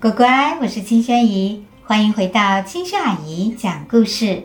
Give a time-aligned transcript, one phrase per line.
[0.00, 4.42] 乖乖，我是青萱姨，欢迎回到青萱阿姨讲故事。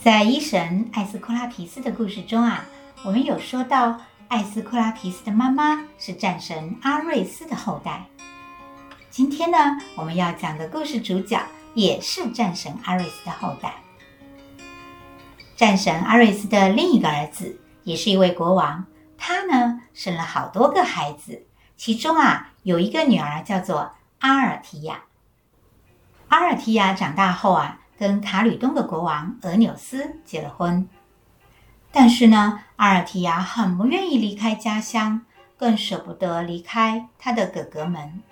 [0.00, 2.64] 在医神艾斯库拉皮斯的故事中啊，
[3.02, 8.06] 我们有说到艾斯库拉皮斯的妈妈是战神阿瑞斯的后代。
[9.10, 9.58] 今天呢，
[9.96, 11.42] 我们要讲的故事主角
[11.74, 13.74] 也是战神阿瑞斯的后代。
[15.56, 18.84] 战神阿瑞斯的另一个儿子也是一位国王，
[19.18, 21.44] 他呢生了好多个孩子，
[21.76, 25.02] 其中啊有一个女儿叫做阿尔提亚。
[26.28, 30.88] 阿尔提亚长大后啊，跟卡吕东的国王俄纽斯结了婚。
[31.92, 35.24] 但是呢，阿尔提亚很不愿意离开家乡，
[35.56, 38.22] 更舍不得离开他的哥哥们。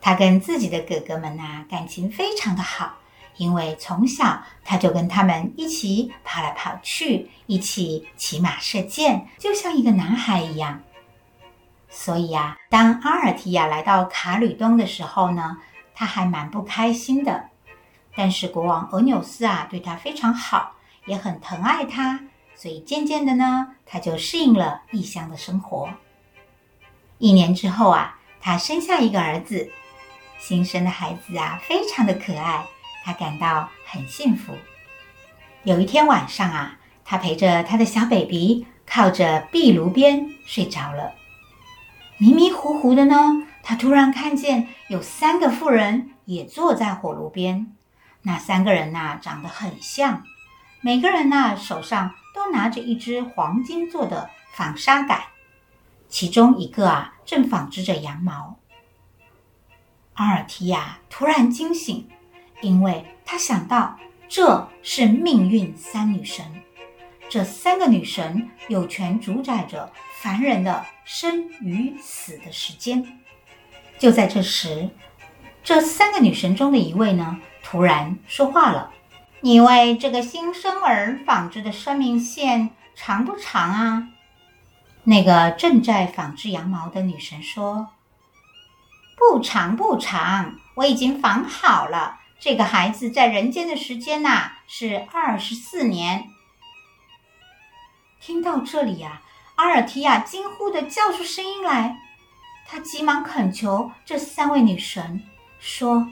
[0.00, 2.94] 他跟自己的哥哥们呐，感情非常的好，
[3.38, 10.80] 因为从小他就跟他们一起跑来跑去，一起骑马射箭，就像一个男孩一样。
[11.98, 15.56] 所以啊，当阿尔提亚来到卡吕东的时候呢，
[15.94, 17.48] 他还蛮不开心的。
[18.14, 20.76] 但是国王俄纽斯啊，对他非常好，
[21.06, 22.20] 也很疼爱他，
[22.54, 25.88] 所以渐渐的呢，他就适应了异乡的生活。
[27.16, 29.72] 一年之后啊，他生下一个儿子，
[30.38, 32.66] 新生的孩子啊，非常的可爱，
[33.04, 34.52] 他感到很幸福。
[35.62, 41.14] 有一天晚上啊，他陪着他的小 baby 靠着壁炉边睡着了。
[42.18, 47.72] 迷迷糊糊的呢，他突然看见有三个妇人也坐在火炉边。
[48.22, 50.24] 那三个人呐，长得很像，
[50.80, 55.20] 每个人呐手上都拿着一只黄金做的纺纱杆，
[56.08, 58.56] 其中一个啊正纺织着羊毛。
[60.14, 62.08] 阿尔提亚突然惊醒，
[62.62, 66.62] 因为他想到这是命运三女神。
[67.28, 73.18] 这三个女神有权主宰着凡人的生与死的时间。
[73.98, 74.90] 就在这时，
[75.64, 78.92] 这三个女神中的一位呢，突然说话了
[79.40, 84.08] ：“你为这个新生儿纺织的生命线长不长啊？”
[85.04, 87.88] 那个正在纺织羊毛的女神说
[89.18, 92.20] ：“不长不长，我已经纺好了。
[92.38, 96.28] 这个孩子在人间的时间呐、是二十四年。”
[98.26, 99.22] 听到这里呀、
[99.54, 101.96] 啊，阿尔提亚惊呼地叫出声音来。
[102.66, 105.22] 他急忙恳求这三位女神
[105.60, 106.08] 说：“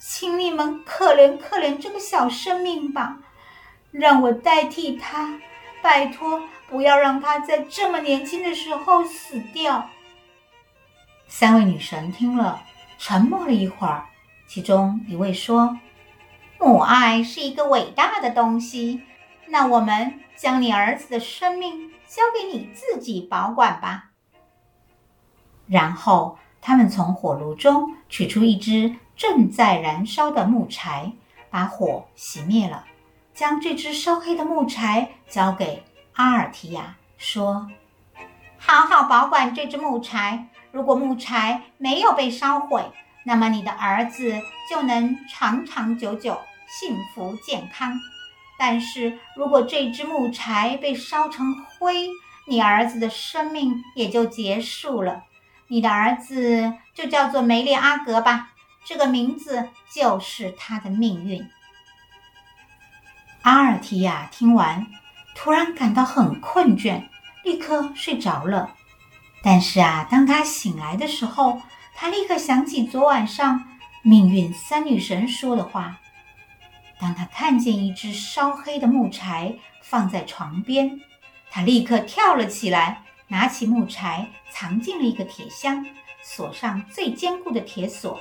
[0.00, 3.18] 请你们可怜可怜这个小生命吧，
[3.92, 5.38] 让我代替他，
[5.80, 9.88] 拜托，不要让他在这么年轻的时候死掉。”
[11.28, 12.60] 三位女神听了，
[12.98, 14.04] 沉默了一会儿，
[14.48, 15.78] 其中一位说
[16.58, 19.02] ：“母爱是一个伟大的东西。”
[19.50, 24.10] 那我们将你儿子的生命交给你自己保管吧。
[25.66, 31.12] 然后他们从火炉中取出一只正在燃烧的木柴，
[31.50, 32.84] 把火熄灭了，
[33.34, 35.82] 将这只烧黑的木柴交给
[36.14, 37.68] 阿尔提亚，说
[38.58, 40.48] ：“好好保管这只木柴。
[40.72, 42.84] 如果木柴没有被烧毁，
[43.24, 47.98] 那么你的儿子就能长长久久、幸福健康。”
[48.58, 52.08] 但是如果这支木柴被烧成灰，
[52.46, 55.22] 你儿子的生命也就结束了。
[55.68, 58.50] 你的儿子就叫做梅利阿格吧，
[58.84, 61.46] 这个名字就是他的命运。
[63.42, 64.86] 阿尔提亚听完，
[65.34, 67.04] 突然感到很困倦，
[67.44, 68.74] 立刻睡着了。
[69.42, 71.62] 但是啊，当他醒来的时候，
[71.94, 73.68] 他立刻想起昨晚上
[74.02, 76.00] 命运三女神说的话。
[77.00, 81.00] 当他看见一只烧黑的木柴放在床边，
[81.50, 85.86] 他立刻跳了起来，拿起木柴藏进了一个铁箱，
[86.22, 88.20] 锁上最坚固的铁锁。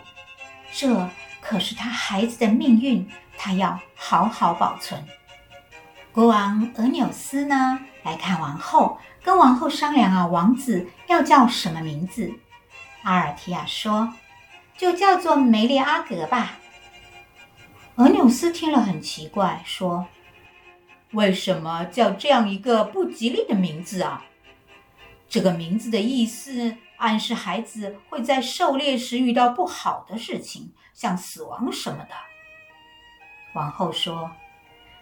[0.72, 1.10] 这
[1.42, 5.04] 可是他孩子的命运，他要好好保存。
[6.12, 12.34] 国王俄纽斯呢，来看王后，跟王后商量啊，王子要叫什么名字？
[13.04, 14.14] 阿尔提亚说
[14.78, 16.58] ：“就叫做梅列阿格吧。”
[17.98, 20.06] 俄纽斯听了很奇怪，说
[21.14, 24.24] ：“为什么叫这样一个不吉利的名字啊？
[25.28, 32.14] 这个名字的意思暗示孩子会在狩猎时遇到不好的事情，像死亡什么的。”
[33.56, 34.30] 王后说：“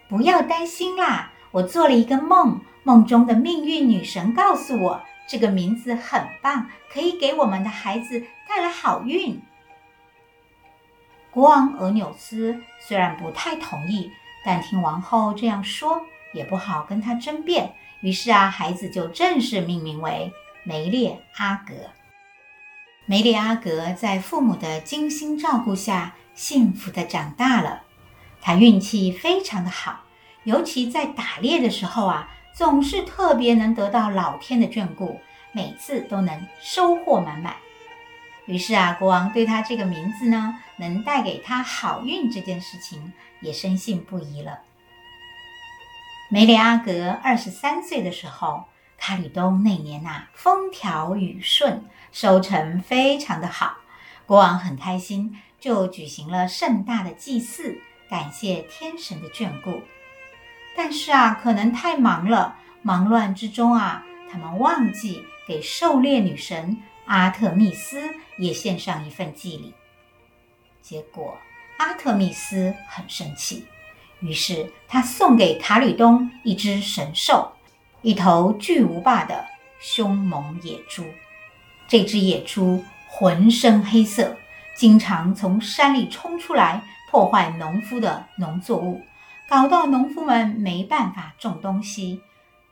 [0.07, 9.37] 不要担心啦，我做了一个梦，梦中的命运女神告诉我，这个名字很棒，可以给我们的孩子带来好运。”
[11.35, 14.09] 国王俄纽斯虽然不太同意，
[14.45, 16.01] 但听王后这样说，
[16.31, 17.75] 也不好跟他争辩。
[17.99, 20.31] 于是啊，孩子就正式命名为
[20.63, 21.73] 梅列阿格。
[23.05, 27.81] 梅里阿格在父母的精心照顾下，幸福地长大了。
[28.39, 30.05] 他运气非常的好，
[30.45, 35.19] 尤其在打猎的时候啊，总是特别能得到老天的眷顾，
[35.51, 37.57] 每次都能收获满满。
[38.45, 43.11] 于是啊，国王对他这个名字呢，能带给他好运这件事情，
[43.41, 44.59] 也深信不疑了。
[46.29, 48.65] 梅里阿格二十三岁的时候，
[48.97, 53.77] 卡吕冬那年呐、啊，风调雨顺，收成非常的好，
[54.25, 59.81] 国王很开心，就举行了盛大的祭祀，感谢天神的眷顾。
[60.75, 68.01] 但是啊，可能太忙了，忙乱之中啊，他们忘记给狩猎女神阿特密斯
[68.37, 69.73] 也献上一份祭礼。
[70.81, 71.37] 结果
[71.77, 73.65] 阿特密斯很生气。
[74.19, 77.51] 于是，他送给卡吕冬一只神兽，
[78.01, 79.45] 一头巨无霸的
[79.79, 81.03] 凶猛野猪。
[81.87, 84.35] 这只野猪浑身黑色，
[84.75, 86.81] 经常从山里冲出来，
[87.11, 89.01] 破坏农夫的农作物，
[89.47, 92.21] 搞到农夫们没办法种东西。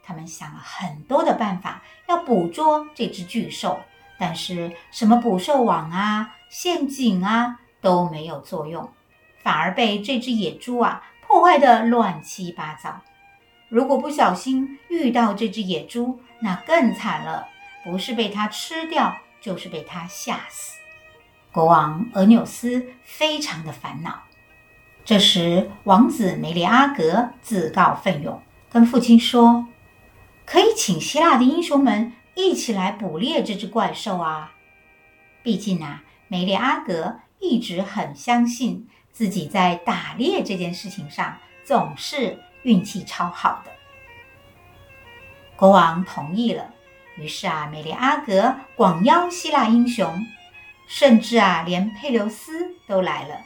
[0.01, 3.79] 他们想了很多的办法，要捕捉这只巨兽，
[4.17, 8.89] 但是什么捕兽网啊、陷阱啊都没有作用，
[9.41, 11.03] 反而被这只野猪啊。
[11.25, 13.01] 破坏的乱七八糟。
[13.67, 17.47] 如果不小心遇到这只野猪，那更惨了，
[17.83, 20.77] 不是被它吃掉，就是被它吓死。
[21.51, 24.21] 国王俄纽斯非常的烦恼。
[25.03, 28.39] 这时，王子梅里阿格自告奋勇，
[28.69, 29.65] 跟父亲说
[30.45, 34.53] ：“可以请希腊的英雄们一起来捕猎这只怪兽啊！
[35.41, 43.71] 毕竟啊，梅利阿格一直很相信。”自己在打猎这件事情上总是运气超好的。
[45.55, 46.73] 国王同意了，
[47.19, 50.25] 于是啊，梅里阿格广邀希腊英雄，
[50.87, 53.39] 甚至啊，连佩琉斯都来了。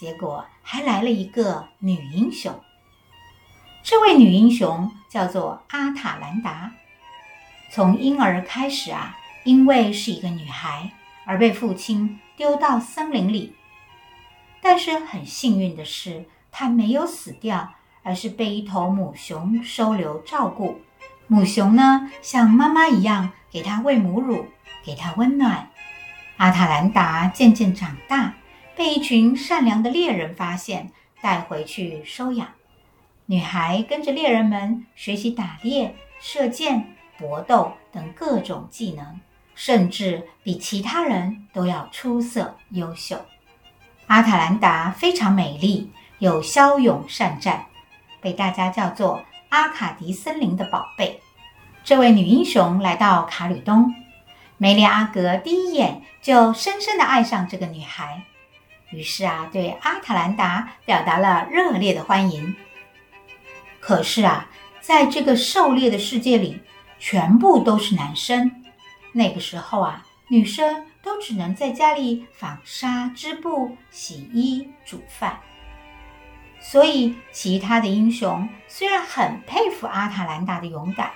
[0.00, 2.58] 结果还来了一个女英雄。
[3.82, 6.72] 这位女英雄叫做阿塔兰达。
[7.74, 10.92] 从婴儿开始啊，因为是一个女孩，
[11.24, 13.54] 而被父亲丢到森林里。
[14.60, 17.72] 但是很幸运的是，她没有死掉，
[18.02, 20.82] 而是被一头母熊收留照顾。
[21.26, 24.44] 母熊呢，像妈妈一样给她喂母乳，
[24.84, 25.70] 给她温暖。
[26.36, 28.34] 阿塔兰达渐渐长大，
[28.76, 30.92] 被一群善良的猎人发现，
[31.22, 32.46] 带回去收养。
[33.24, 39.20] 女孩跟着猎人们学习打猎、射箭、搏斗等各种技能，
[39.54, 43.20] 甚至比其他人都要出色优秀。
[44.06, 47.66] 阿塔兰达非常美丽，又骁勇善战，
[48.20, 51.20] 被大家叫做阿卡迪森林的宝贝。
[51.84, 53.94] 这位女英雄来到卡吕东，
[54.56, 58.22] 梅里阿格第一眼就深深地爱上这个女孩，
[58.90, 62.54] 于是啊，对阿塔兰达表达了热烈的欢迎。
[63.80, 64.48] 可是啊，
[64.80, 66.61] 在这个狩猎的世界里，
[67.02, 68.62] 全部都是男生。
[69.12, 70.86] 那个时候啊，女生。
[71.04, 75.36] 都只能在家里纺纱、织布、洗衣、煮饭。
[76.60, 81.10] 所以，其他的英雄虽然很佩服阿塔兰达的勇敢，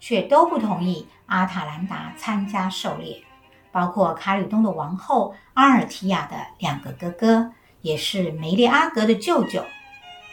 [0.00, 3.22] 却都不同意阿塔兰达参加狩猎。
[3.70, 9.64] 包括卡吕冬的王后阿尔提亚的两个哥哥，也是梅里阿格的舅舅。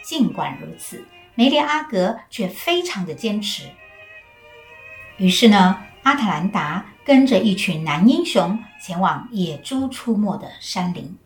[0.02, 3.70] 尽管如此，梅里阿格却非常的坚持。
[5.18, 6.86] 于是呢，阿塔兰达。
[7.06, 11.16] 跟着一群男英雄前往野猪出没的山林。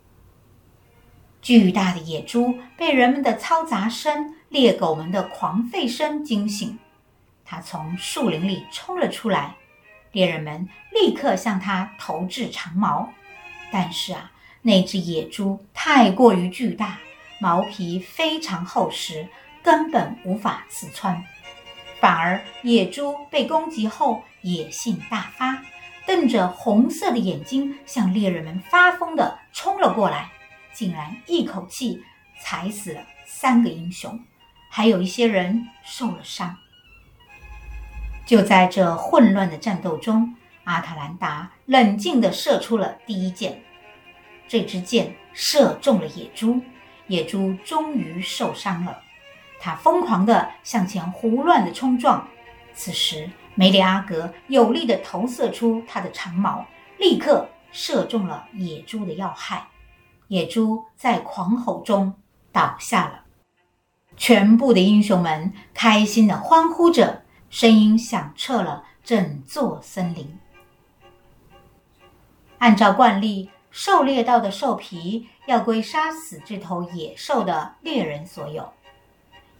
[1.40, 6.78] 巨大的野猪被人们的嘈杂声、猎狗们的狂吠声惊醒，
[7.47, 9.54] 它从树林里冲了出来。
[10.12, 13.09] 猎人们立刻向它投掷长矛，
[13.73, 14.30] 但是啊，
[14.61, 16.99] 那只野猪太过于巨大，
[17.40, 19.26] 毛皮非常厚实，
[19.62, 21.25] 根本无法刺穿。
[22.00, 25.62] 反而野猪被攻击后，野性大发，
[26.07, 30.30] 瞪着红色的眼睛，向猎人们发疯地冲了过来，
[30.73, 32.02] 竟然一口气
[32.40, 34.19] 踩死了三个英雄，
[34.71, 36.57] 还有一些人受了伤。
[38.25, 43.62] 就在这混乱的战斗中，阿塔兰达冷静地射出了第一箭，
[44.49, 46.62] 这支箭射中了野猪，
[47.09, 49.02] 野猪终于受伤了。
[49.60, 52.26] 他疯狂地向前胡乱地冲撞，
[52.72, 56.64] 此时梅里阿格有力地投射出他的长矛，
[56.98, 59.68] 立刻射中了野猪的要害。
[60.28, 62.14] 野猪在狂吼中
[62.50, 63.24] 倒下了，
[64.16, 70.38] 全部的英雄们开心地欢呼着，声音响彻了整座森林。
[72.58, 78.72] 按照惯例，狩猎到的兽皮要归杀死这头野兽的猎人所有。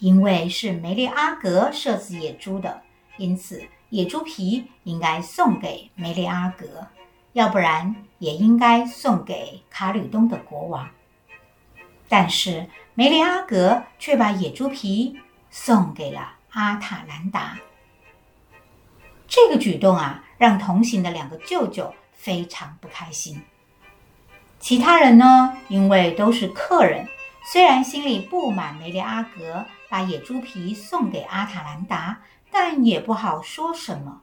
[0.01, 2.83] 因为是梅利阿格射死野猪的，
[3.19, 6.87] 因此野猪皮应该送给梅利阿格，
[7.35, 10.89] 要不然也应该送给卡吕东的国王。
[12.09, 17.59] 但是梅列阿格却把野猪皮送给了阿塔兰达。
[19.29, 23.41] 这个举动啊，让同行的两个舅舅非常不开心。
[24.59, 27.07] 其他人呢，因为都是客人。
[27.53, 34.21] 虽然心里不满梅列阿格把野猪皮送给阿塔兰达，但也不好说什么。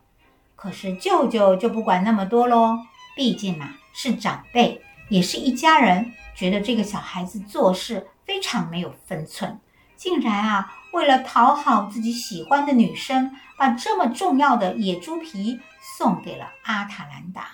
[0.56, 2.78] 可是舅舅就不管那么多喽，
[3.18, 9.60] 毕竟嘛是长辈，也是一家人，觉得这个小孩子做事非常没有分寸，
[9.98, 15.60] 竟然啊为了讨好自己喜欢的女生，把这么重要的野猪皮
[15.98, 17.50] 送给了阿塔兰达。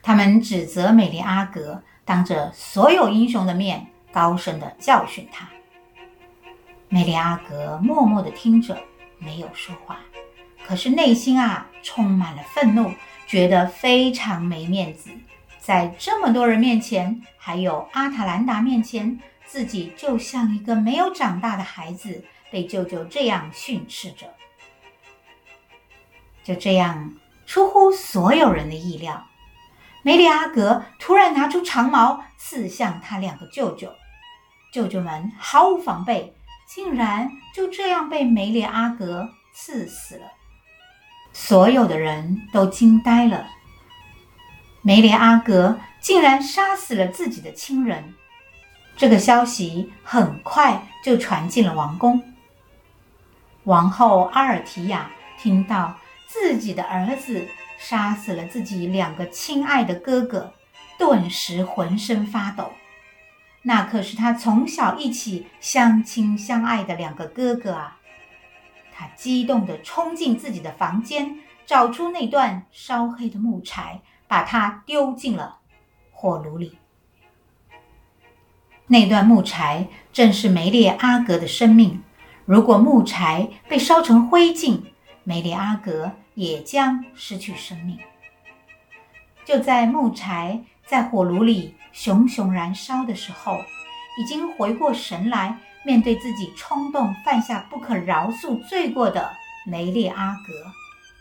[0.00, 3.88] 他们指责梅丽阿格当着所有英雄的面。
[4.12, 5.48] 高声地教训他。
[6.88, 8.76] 梅里阿格默默地听着，
[9.18, 10.00] 没有说话。
[10.66, 12.92] 可是内心啊，充满了愤怒，
[13.26, 15.10] 觉得非常没面子。
[15.58, 24.26] 在这么多人面前，还有阿塔兰达面前，自己就像一个没有长大的孩子，被舅舅这样训斥着。
[26.42, 27.14] 就这样，
[27.46, 29.26] 出乎所有人的意料，
[30.02, 33.92] 梅里阿格突然拿出长矛，刺向他两个舅舅。
[34.72, 36.34] 舅舅们毫无防备，
[36.66, 40.26] 竟然就这样被梅列阿格刺死了。
[41.32, 43.48] 所有的人都惊呆了。
[44.82, 48.14] 梅列阿格竟然杀死了自己的亲人，
[48.96, 52.22] 这个消息很快就传进了王宫。
[53.64, 57.46] 王后阿尔提亚听到自己的儿子
[57.78, 60.52] 杀死了自己两个亲爱的哥哥，
[60.98, 62.72] 顿时浑身发抖。
[63.62, 67.98] 那可是他从小一起相亲相爱的两个哥哥啊！
[68.90, 75.58] 他激动地冲进自己的房间，找出那段烧黑的木柴，把它丢进了
[76.10, 76.78] 火炉里。
[78.86, 82.02] 那段木柴正是梅列阿格的生命，
[82.44, 84.82] 如果木柴被烧成灰烬，
[85.22, 87.98] 梅列阿格也将失去生命。
[89.44, 93.60] 就在木柴在火炉里熊熊燃烧的时候，
[94.18, 99.30] 已经回过神来，面对自己冲动犯下不可饶恕罪过的
[99.64, 100.52] 梅列阿格，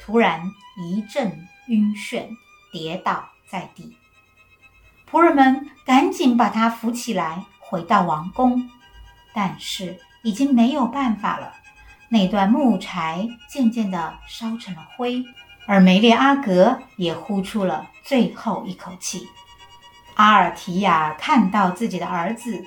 [0.02, 0.42] 突然
[0.76, 2.30] 一阵晕眩，
[2.72, 3.96] 跌倒在地。
[5.08, 8.68] 仆人们赶紧把他扶起来，回到王宫，
[9.36, 11.54] 但是已经没有办法了。
[12.10, 15.24] 那段木柴渐渐地烧成了灰，
[15.68, 19.28] 而梅列阿格也呼出了最后一口气。
[20.20, 22.62] 阿尔提亚看到自己的儿子，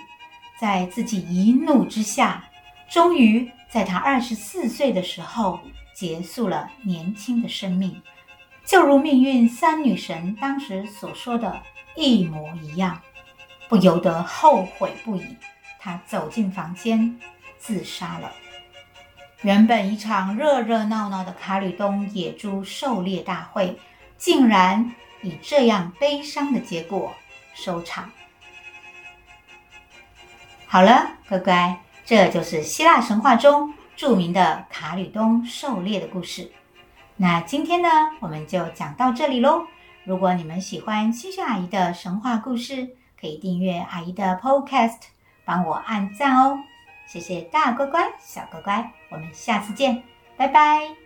[0.58, 2.42] 在自己一怒之下，
[2.90, 5.60] 终于在他二十四岁的时候
[5.94, 8.00] 结束了年轻的生命，
[8.64, 11.60] 就如命运三女神当时所说的
[11.94, 12.98] 一模一样，
[13.68, 15.36] 不由得后悔不已。
[15.78, 17.20] 他走进房间，
[17.58, 18.32] 自杀了。
[19.42, 23.78] 原本一场热热闹闹的卡吕东野猪狩猎大会，
[24.16, 24.90] 竟然
[25.20, 27.12] 以这样悲伤的结果
[27.62, 28.10] 收场。
[30.66, 36.50] 好了，乖乖，这就是希腊神话中著名的卡吕东狩猎的故事。
[37.16, 37.88] 那今天呢，
[38.20, 39.66] 我们就讲到这里喽。
[40.04, 44.98] 如果你们喜欢青萱阿姨的神话故事，可以订阅阿姨的 Podcast，
[45.44, 46.58] 帮我按赞哦。
[47.06, 50.02] 谢谢大乖乖、小乖乖，我们下次见，
[50.36, 51.01] 拜拜。